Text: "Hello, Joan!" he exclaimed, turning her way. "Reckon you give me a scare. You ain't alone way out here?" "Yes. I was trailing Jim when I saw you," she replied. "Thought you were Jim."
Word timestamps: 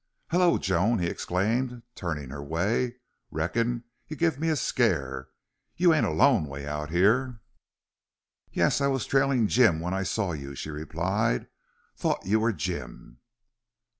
"Hello, 0.31 0.57
Joan!" 0.57 0.97
he 0.97 1.05
exclaimed, 1.05 1.83
turning 1.93 2.31
her 2.31 2.41
way. 2.43 2.95
"Reckon 3.29 3.83
you 4.07 4.15
give 4.15 4.39
me 4.39 4.49
a 4.49 4.55
scare. 4.55 5.29
You 5.77 5.93
ain't 5.93 6.07
alone 6.07 6.45
way 6.45 6.65
out 6.65 6.89
here?" 6.89 7.39
"Yes. 8.51 8.81
I 8.81 8.87
was 8.87 9.05
trailing 9.05 9.45
Jim 9.47 9.79
when 9.79 9.93
I 9.93 10.01
saw 10.01 10.31
you," 10.31 10.55
she 10.55 10.71
replied. 10.71 11.49
"Thought 11.95 12.25
you 12.25 12.39
were 12.39 12.51
Jim." 12.51 13.19